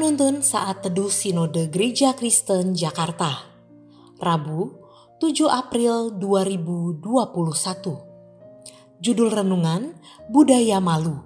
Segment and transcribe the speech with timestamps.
[0.00, 3.44] Penuntun saat teduh Sinode Gereja Kristen Jakarta.
[4.16, 4.72] Rabu,
[5.20, 7.04] 7 April 2021.
[8.96, 9.92] Judul renungan
[10.32, 11.20] Budaya Malu.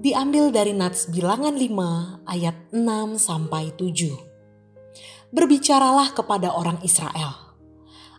[0.00, 4.16] Diambil dari Nats Bilangan 5 ayat 6 sampai 7.
[5.36, 7.52] Berbicaralah kepada orang Israel.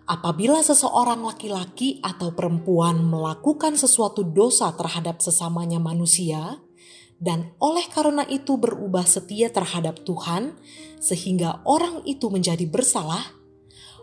[0.06, 6.62] Apabila seseorang laki-laki atau perempuan melakukan sesuatu dosa terhadap sesamanya manusia,
[7.22, 10.58] dan oleh karena itu berubah setia terhadap Tuhan,
[10.98, 13.22] sehingga orang itu menjadi bersalah,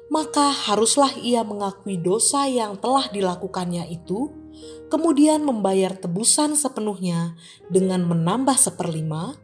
[0.06, 4.30] maka haruslah ia mengakui dosa yang telah dilakukannya itu,
[4.86, 7.34] kemudian membayar tebusan sepenuhnya
[7.66, 9.34] dengan menambah seperlima,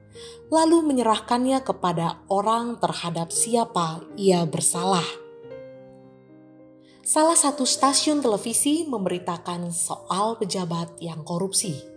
[0.55, 5.05] lalu menyerahkannya kepada orang terhadap siapa ia bersalah.
[7.03, 11.94] Salah satu stasiun televisi memberitakan soal pejabat yang korupsi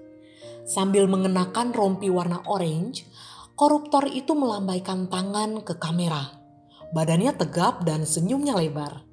[0.68, 3.08] Sambil mengenakan rompi warna orange,
[3.56, 6.44] koruptor itu melambaikan tangan ke kamera.
[6.92, 9.08] Badannya tegap dan senyumnya lebar.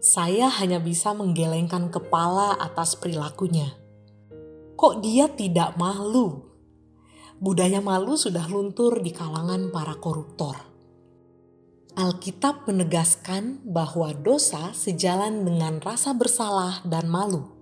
[0.00, 3.70] Saya hanya bisa menggelengkan kepala atas perilakunya.
[4.80, 6.50] Kok dia tidak malu?
[7.36, 10.56] Budaya malu sudah luntur di kalangan para koruptor.
[11.92, 17.61] Alkitab menegaskan bahwa dosa sejalan dengan rasa bersalah dan malu.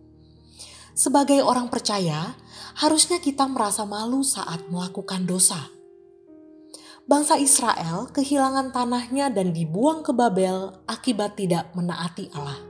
[1.00, 2.36] Sebagai orang percaya,
[2.76, 5.72] harusnya kita merasa malu saat melakukan dosa.
[7.08, 12.60] Bangsa Israel kehilangan tanahnya dan dibuang ke Babel akibat tidak menaati Allah.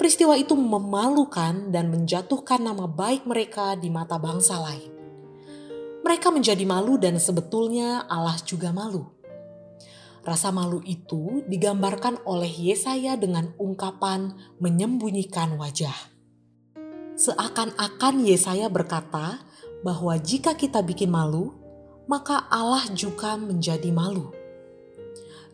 [0.00, 4.88] Peristiwa itu memalukan dan menjatuhkan nama baik mereka di mata bangsa lain.
[6.00, 9.04] Mereka menjadi malu dan sebetulnya Allah juga malu.
[10.24, 14.32] Rasa malu itu digambarkan oleh Yesaya dengan ungkapan
[14.64, 16.13] menyembunyikan wajah.
[17.14, 19.38] Seakan-akan Yesaya berkata
[19.86, 21.54] bahwa jika kita bikin malu,
[22.10, 24.34] maka Allah juga menjadi malu.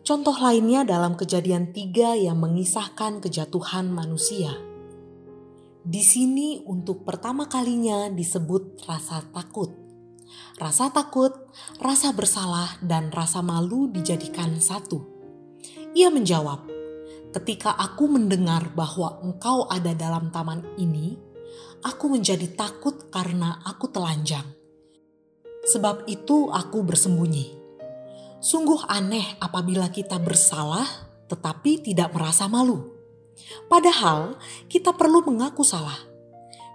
[0.01, 4.57] Contoh lainnya dalam kejadian tiga yang mengisahkan kejatuhan manusia.
[5.85, 9.69] Di sini untuk pertama kalinya disebut rasa takut.
[10.57, 11.33] Rasa takut,
[11.77, 15.05] rasa bersalah, dan rasa malu dijadikan satu.
[15.93, 16.65] Ia menjawab,
[17.37, 21.30] "Ketika aku mendengar bahwa engkau ada dalam taman ini,
[21.81, 24.45] aku menjadi takut karena aku telanjang.
[25.61, 27.57] Sebab itu aku bersembunyi.
[28.41, 30.85] Sungguh aneh apabila kita bersalah
[31.29, 32.91] tetapi tidak merasa malu.
[33.71, 34.35] Padahal
[34.67, 35.97] kita perlu mengaku salah.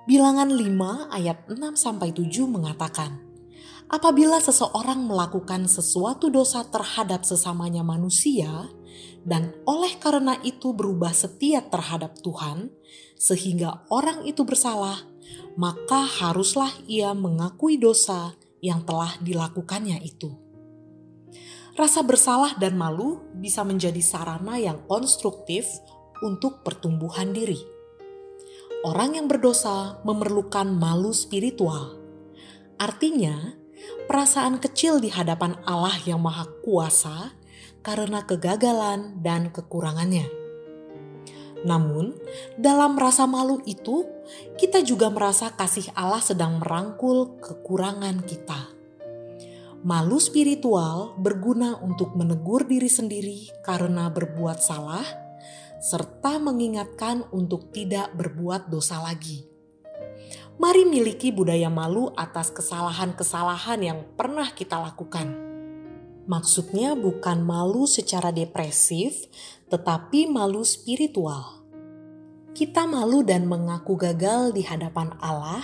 [0.06, 3.18] Bilangan 5 ayat 6 sampai 7 mengatakan,
[3.90, 8.70] apabila seseorang melakukan sesuatu dosa terhadap sesamanya manusia,
[9.26, 12.70] dan oleh karena itu berubah setia terhadap Tuhan,
[13.18, 15.02] sehingga orang itu bersalah,
[15.58, 20.30] maka haruslah ia mengakui dosa yang telah dilakukannya itu.
[21.76, 25.68] Rasa bersalah dan malu bisa menjadi sarana yang konstruktif
[26.24, 27.60] untuk pertumbuhan diri.
[28.80, 32.00] Orang yang berdosa memerlukan malu spiritual.
[32.80, 33.60] Artinya,
[34.08, 37.35] perasaan kecil di hadapan Allah yang Maha Kuasa
[37.86, 40.26] karena kegagalan dan kekurangannya.
[41.62, 42.18] Namun,
[42.58, 44.02] dalam rasa malu itu,
[44.58, 48.74] kita juga merasa kasih Allah sedang merangkul kekurangan kita.
[49.86, 55.06] Malu spiritual berguna untuk menegur diri sendiri karena berbuat salah,
[55.78, 59.46] serta mengingatkan untuk tidak berbuat dosa lagi.
[60.58, 65.45] Mari miliki budaya malu atas kesalahan-kesalahan yang pernah kita lakukan
[66.26, 69.30] Maksudnya bukan malu secara depresif,
[69.70, 71.62] tetapi malu spiritual.
[72.50, 75.62] Kita malu dan mengaku gagal di hadapan Allah,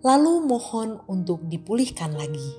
[0.00, 2.56] lalu mohon untuk dipulihkan lagi.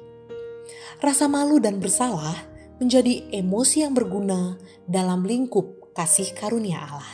[1.01, 2.37] Rasa malu dan bersalah
[2.78, 7.13] menjadi emosi yang berguna dalam lingkup kasih karunia Allah.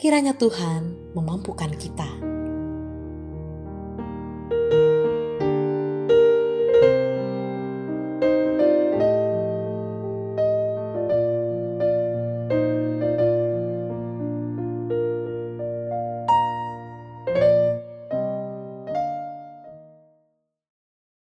[0.00, 2.33] Kiranya Tuhan memampukan kita.